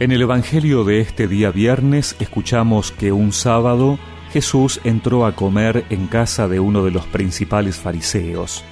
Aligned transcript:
En 0.00 0.12
el 0.12 0.22
Evangelio 0.22 0.84
de 0.84 1.00
este 1.00 1.28
día 1.28 1.50
viernes 1.50 2.16
escuchamos 2.20 2.90
que 2.90 3.12
un 3.12 3.34
sábado 3.34 3.98
Jesús 4.32 4.80
entró 4.82 5.26
a 5.26 5.36
comer 5.36 5.84
en 5.90 6.06
casa 6.06 6.48
de 6.48 6.58
uno 6.58 6.82
de 6.86 6.90
los 6.90 7.04
principales 7.04 7.76
fariseos. 7.76 8.64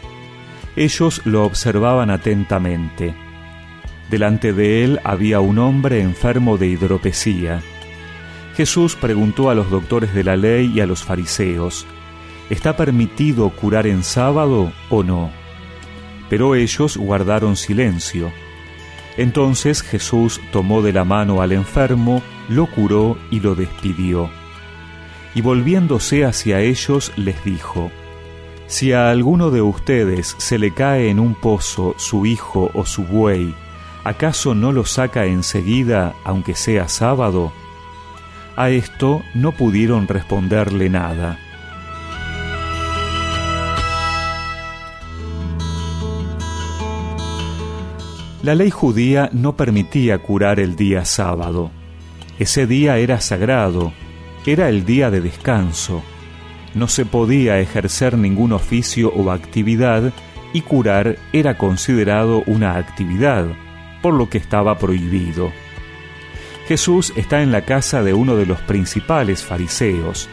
Ellos 0.74 1.20
lo 1.26 1.44
observaban 1.44 2.08
atentamente. 2.08 3.14
Delante 4.08 4.54
de 4.54 4.84
él 4.84 5.00
había 5.04 5.40
un 5.40 5.58
hombre 5.58 6.00
enfermo 6.00 6.56
de 6.56 6.68
hidropesía. 6.68 7.60
Jesús 8.56 8.96
preguntó 8.96 9.50
a 9.50 9.54
los 9.54 9.68
doctores 9.68 10.14
de 10.14 10.24
la 10.24 10.34
ley 10.38 10.72
y 10.74 10.80
a 10.80 10.86
los 10.86 11.04
fariseos, 11.04 11.84
¿está 12.48 12.74
permitido 12.74 13.50
curar 13.50 13.86
en 13.86 14.02
sábado 14.02 14.72
o 14.88 15.02
no? 15.02 15.30
Pero 16.30 16.54
ellos 16.54 16.96
guardaron 16.96 17.54
silencio. 17.54 18.32
Entonces 19.18 19.82
Jesús 19.82 20.40
tomó 20.52 20.80
de 20.80 20.92
la 20.92 21.04
mano 21.04 21.42
al 21.42 21.50
enfermo, 21.50 22.22
lo 22.48 22.66
curó 22.66 23.18
y 23.32 23.40
lo 23.40 23.56
despidió. 23.56 24.30
Y 25.34 25.40
volviéndose 25.40 26.24
hacia 26.24 26.60
ellos 26.60 27.12
les 27.16 27.44
dijo, 27.44 27.90
Si 28.68 28.92
a 28.92 29.10
alguno 29.10 29.50
de 29.50 29.60
ustedes 29.60 30.36
se 30.38 30.56
le 30.56 30.72
cae 30.72 31.10
en 31.10 31.18
un 31.18 31.34
pozo 31.34 31.96
su 31.98 32.26
hijo 32.26 32.70
o 32.74 32.86
su 32.86 33.02
buey, 33.02 33.52
¿acaso 34.04 34.54
no 34.54 34.70
lo 34.70 34.84
saca 34.84 35.26
enseguida 35.26 36.14
aunque 36.24 36.54
sea 36.54 36.86
sábado? 36.86 37.52
A 38.54 38.70
esto 38.70 39.22
no 39.34 39.50
pudieron 39.50 40.06
responderle 40.06 40.90
nada. 40.90 41.40
La 48.42 48.54
ley 48.54 48.70
judía 48.70 49.30
no 49.32 49.56
permitía 49.56 50.18
curar 50.18 50.60
el 50.60 50.76
día 50.76 51.04
sábado. 51.04 51.72
Ese 52.38 52.68
día 52.68 52.98
era 52.98 53.20
sagrado, 53.20 53.92
era 54.46 54.68
el 54.68 54.84
día 54.84 55.10
de 55.10 55.20
descanso. 55.20 56.04
No 56.72 56.86
se 56.86 57.04
podía 57.04 57.58
ejercer 57.58 58.16
ningún 58.16 58.52
oficio 58.52 59.12
o 59.12 59.32
actividad 59.32 60.12
y 60.52 60.60
curar 60.60 61.18
era 61.32 61.58
considerado 61.58 62.44
una 62.46 62.76
actividad, 62.76 63.46
por 64.02 64.14
lo 64.14 64.30
que 64.30 64.38
estaba 64.38 64.78
prohibido. 64.78 65.50
Jesús 66.68 67.12
está 67.16 67.42
en 67.42 67.50
la 67.50 67.62
casa 67.62 68.04
de 68.04 68.14
uno 68.14 68.36
de 68.36 68.46
los 68.46 68.60
principales 68.60 69.42
fariseos, 69.42 70.28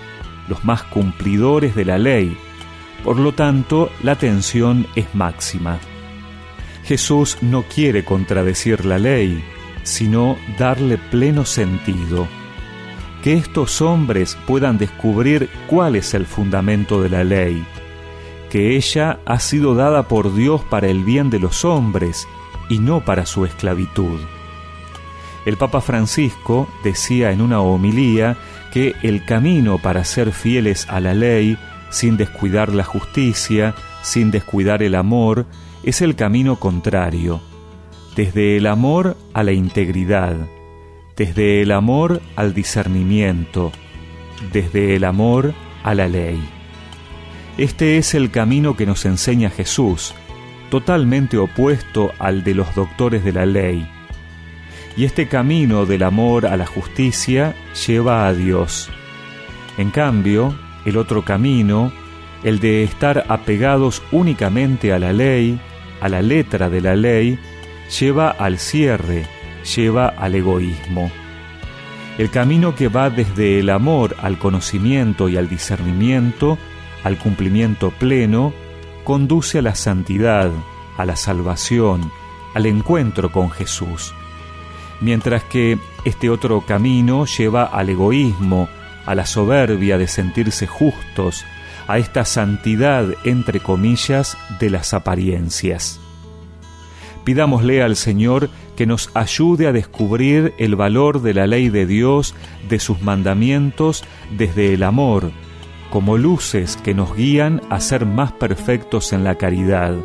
los 0.47 0.63
más 0.63 0.83
cumplidores 0.83 1.73
de 1.73 1.85
la 1.85 1.97
ley, 1.97 2.37
por 3.03 3.17
lo 3.17 3.33
tanto 3.33 3.89
la 4.03 4.15
tensión 4.15 4.85
es 4.95 5.15
máxima. 5.15 5.79
Jesús 6.85 7.37
no 7.41 7.63
quiere 7.63 8.05
contradecir 8.05 8.85
la 8.85 8.99
ley, 8.99 9.43
sino 9.83 10.37
darle 10.57 10.97
pleno 10.97 11.43
sentido. 11.43 12.27
Que 13.23 13.33
estos 13.33 13.81
hombres 13.81 14.37
puedan 14.45 14.77
descubrir 14.77 15.49
cuál 15.67 15.95
es 15.95 16.13
el 16.13 16.27
fundamento 16.27 17.01
de 17.01 17.09
la 17.09 17.23
ley, 17.23 17.65
que 18.51 18.75
ella 18.75 19.19
ha 19.25 19.39
sido 19.39 19.73
dada 19.73 20.07
por 20.07 20.35
Dios 20.35 20.61
para 20.69 20.87
el 20.87 21.03
bien 21.03 21.31
de 21.31 21.39
los 21.39 21.65
hombres 21.65 22.27
y 22.69 22.77
no 22.77 23.03
para 23.03 23.25
su 23.25 23.45
esclavitud. 23.45 24.19
El 25.45 25.57
Papa 25.57 25.81
Francisco 25.81 26.67
decía 26.83 27.31
en 27.31 27.41
una 27.41 27.61
homilía 27.61 28.37
que 28.71 28.93
el 29.01 29.25
camino 29.25 29.79
para 29.79 30.03
ser 30.03 30.31
fieles 30.31 30.87
a 30.89 30.99
la 30.99 31.13
ley, 31.15 31.57
sin 31.89 32.17
descuidar 32.17 32.73
la 32.73 32.83
justicia, 32.83 33.73
sin 34.05 34.29
descuidar 34.29 34.83
el 34.83 34.93
amor, 34.93 35.47
es 35.83 36.01
el 36.01 36.15
camino 36.15 36.57
contrario, 36.57 37.41
desde 38.15 38.55
el 38.55 38.67
amor 38.67 39.17
a 39.33 39.43
la 39.43 39.51
integridad, 39.51 40.35
desde 41.17 41.63
el 41.63 41.71
amor 41.71 42.21
al 42.35 42.53
discernimiento, 42.53 43.71
desde 44.53 44.95
el 44.95 45.05
amor 45.05 45.53
a 45.83 45.95
la 45.95 46.07
ley. 46.07 46.39
Este 47.57 47.97
es 47.97 48.13
el 48.13 48.29
camino 48.29 48.77
que 48.77 48.85
nos 48.85 49.05
enseña 49.05 49.49
Jesús, 49.49 50.13
totalmente 50.69 51.37
opuesto 51.37 52.11
al 52.19 52.43
de 52.43 52.53
los 52.53 52.75
doctores 52.75 53.23
de 53.23 53.33
la 53.33 53.47
ley. 53.47 53.89
Y 54.95 55.05
este 55.05 55.27
camino 55.27 55.87
del 55.87 56.03
amor 56.03 56.45
a 56.45 56.57
la 56.57 56.67
justicia 56.67 57.55
lleva 57.87 58.27
a 58.27 58.33
Dios. 58.33 58.89
En 59.79 59.89
cambio, 59.89 60.55
el 60.85 60.97
otro 60.97 61.25
camino, 61.25 61.91
el 62.45 62.59
de 62.59 62.83
estar 62.83 63.25
apegados 63.27 64.03
únicamente 64.11 64.93
a 64.93 64.99
la 64.99 65.11
ley, 65.11 65.59
a 65.99 66.07
la 66.09 66.21
letra 66.21 66.69
de 66.69 66.79
la 66.79 66.95
ley, 66.95 67.39
lleva 67.99 68.29
al 68.29 68.59
cierre, 68.59 69.25
lleva 69.75 70.09
al 70.09 70.35
egoísmo. 70.35 71.11
El 72.19 72.29
camino 72.29 72.75
que 72.75 72.87
va 72.87 73.09
desde 73.09 73.59
el 73.59 73.71
amor 73.71 74.15
al 74.21 74.37
conocimiento 74.37 75.27
y 75.27 75.37
al 75.37 75.49
discernimiento, 75.49 76.59
al 77.03 77.17
cumplimiento 77.17 77.89
pleno, 77.89 78.53
conduce 79.03 79.57
a 79.57 79.63
la 79.63 79.73
santidad, 79.73 80.51
a 80.97 81.05
la 81.05 81.15
salvación, 81.15 82.11
al 82.53 82.67
encuentro 82.67 83.31
con 83.31 83.49
Jesús. 83.49 84.13
Mientras 85.01 85.43
que 85.45 85.79
este 86.05 86.29
otro 86.29 86.61
camino 86.61 87.25
lleva 87.25 87.63
al 87.63 87.89
egoísmo, 87.89 88.69
a 89.07 89.15
la 89.15 89.25
soberbia 89.25 89.97
de 89.97 90.07
sentirse 90.07 90.67
justos, 90.67 91.43
a 91.87 91.97
esta 91.97 92.25
santidad, 92.25 93.05
entre 93.23 93.59
comillas, 93.59 94.37
de 94.59 94.69
las 94.69 94.93
apariencias. 94.93 95.99
Pidámosle 97.23 97.81
al 97.81 97.95
Señor 97.95 98.49
que 98.75 98.85
nos 98.85 99.09
ayude 99.15 99.67
a 99.67 99.71
descubrir 99.71 100.53
el 100.57 100.75
valor 100.75 101.21
de 101.21 101.33
la 101.33 101.47
ley 101.47 101.69
de 101.69 101.85
Dios, 101.85 102.35
de 102.69 102.79
sus 102.79 103.01
mandamientos, 103.01 104.03
desde 104.37 104.73
el 104.73 104.83
amor, 104.83 105.31
como 105.89 106.17
luces 106.17 106.77
que 106.77 106.93
nos 106.93 107.15
guían 107.15 107.61
a 107.69 107.79
ser 107.79 108.05
más 108.05 108.31
perfectos 108.31 109.11
en 109.11 109.23
la 109.23 109.35
caridad. 109.35 109.95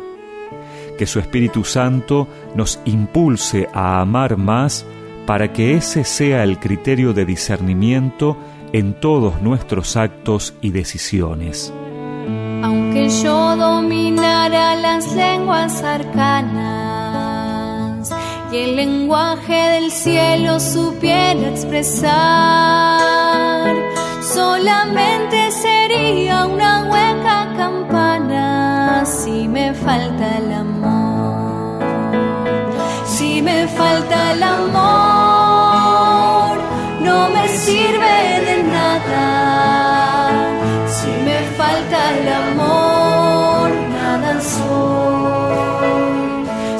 Que 0.97 1.05
su 1.05 1.19
Espíritu 1.19 1.63
Santo 1.63 2.27
nos 2.55 2.79
impulse 2.85 3.67
a 3.73 4.01
amar 4.01 4.37
más 4.37 4.85
para 5.31 5.53
que 5.53 5.75
ese 5.75 6.03
sea 6.03 6.43
el 6.43 6.59
criterio 6.59 7.13
de 7.13 7.23
discernimiento 7.23 8.35
en 8.73 8.93
todos 8.93 9.41
nuestros 9.41 9.95
actos 9.95 10.53
y 10.59 10.71
decisiones. 10.71 11.73
Aunque 12.61 13.07
yo 13.07 13.55
dominara 13.55 14.75
las 14.75 15.15
lenguas 15.15 15.81
arcanas 15.83 16.91
y 18.51 18.57
el 18.57 18.75
lenguaje 18.75 19.53
del 19.53 19.89
cielo 19.89 20.59
supiera 20.59 21.47
expresar, 21.47 22.11
solamente 24.21 25.49
sería 25.51 26.45
una 26.45 26.89
hueca 26.91 27.53
campana 27.55 29.05
si 29.05 29.47
me 29.47 29.73
falta 29.75 30.39
el 30.39 30.51
amor. 30.51 31.31
Si 33.05 33.41
me 33.41 33.65
falta 33.67 34.33
el 34.33 34.43
amor, 34.43 35.10
sirve 37.65 38.17
de 38.47 38.57
nada. 38.77 39.27
Si 40.95 41.11
me 41.27 41.39
falta 41.59 41.99
el 42.17 42.27
amor, 42.43 43.67
nada 43.99 44.33
soy. 44.55 45.61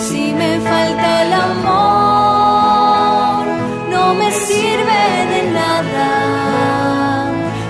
Si 0.07 0.23
me 0.33 0.51
falta 0.69 1.07
el 1.23 1.31
amor, 1.49 2.23
no 3.93 4.03
me 4.19 4.29
sirve 4.31 5.01
de 5.33 5.41
nada. 5.59 6.09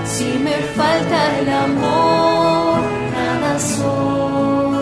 Si 0.06 0.30
me 0.46 0.58
falta 0.78 1.18
el 1.40 1.50
amor, 1.68 2.80
nada 3.18 3.52
soy. 3.60 4.78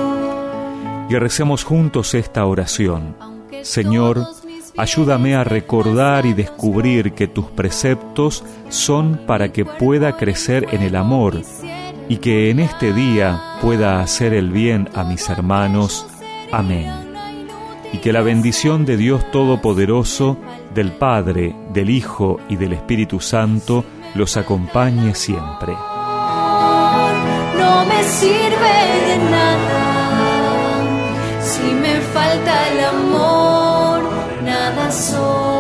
Y 1.10 1.16
recemos 1.18 1.64
juntos 1.64 2.14
esta 2.14 2.46
oración. 2.46 3.16
Señor, 3.64 4.16
ayúdame 4.80 5.36
a 5.36 5.44
recordar 5.44 6.26
y 6.26 6.34
descubrir 6.34 7.12
que 7.12 7.28
tus 7.28 7.46
preceptos 7.48 8.46
son 8.70 9.20
para 9.28 9.52
que 9.52 9.66
pueda 9.66 10.16
crecer 10.16 10.68
en 10.72 10.82
el 10.82 10.96
amor 10.96 11.42
y 12.08 12.18
que 12.18 12.50
en 12.50 12.62
este 12.62 12.94
día 12.94 13.58
pueda 13.62 14.00
hacer 14.00 14.34
el 14.34 14.52
bien 14.52 14.88
a 14.96 15.04
mis 15.04 15.30
hermanos. 15.30 16.08
Amén. 16.52 16.90
Y 17.92 17.98
que 17.98 18.14
la 18.14 18.22
bendición 18.22 18.86
de 18.86 18.96
Dios 18.96 19.30
Todopoderoso, 19.32 20.38
del 20.74 20.94
Padre, 20.94 21.54
del 21.74 21.90
Hijo 21.90 22.40
y 22.48 22.56
del 22.56 22.72
Espíritu 22.74 23.20
Santo 23.20 23.84
los 24.16 24.38
acompañe 24.38 25.14
siempre. 25.14 25.74
No 27.58 27.86
me 27.86 28.04
sirve 28.04 28.76
de 29.08 29.18
nada 29.30 30.80
si 31.42 31.74
me 31.74 32.00
falta 32.14 32.70
el 32.70 32.86
amor, 32.86 33.59
nada 34.76 34.92
soy. 34.92 35.59